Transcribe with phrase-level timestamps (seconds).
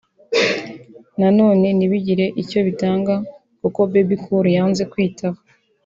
[1.19, 3.15] na none ntibigire icyo bitanga
[3.61, 5.39] kuko Bebe Cool yanze kwitaba